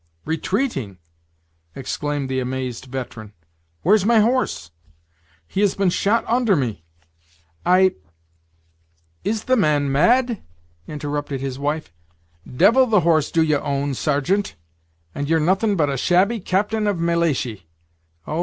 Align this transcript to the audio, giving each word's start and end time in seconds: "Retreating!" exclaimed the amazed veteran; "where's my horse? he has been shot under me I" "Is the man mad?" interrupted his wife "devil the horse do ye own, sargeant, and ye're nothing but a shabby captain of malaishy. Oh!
"Retreating!" 0.25 0.97
exclaimed 1.75 2.27
the 2.27 2.39
amazed 2.39 2.85
veteran; 2.85 3.33
"where's 3.83 4.03
my 4.03 4.19
horse? 4.19 4.71
he 5.45 5.61
has 5.61 5.75
been 5.75 5.91
shot 5.91 6.25
under 6.27 6.55
me 6.55 6.83
I" 7.67 7.93
"Is 9.33 9.43
the 9.43 9.55
man 9.55 9.91
mad?" 9.91 10.41
interrupted 10.87 11.39
his 11.41 11.59
wife 11.59 11.93
"devil 12.51 12.87
the 12.87 13.01
horse 13.01 13.29
do 13.29 13.43
ye 13.43 13.55
own, 13.55 13.93
sargeant, 13.93 14.55
and 15.13 15.29
ye're 15.29 15.39
nothing 15.39 15.75
but 15.75 15.87
a 15.91 15.97
shabby 15.97 16.39
captain 16.39 16.87
of 16.87 16.97
malaishy. 16.97 17.67
Oh! 18.25 18.39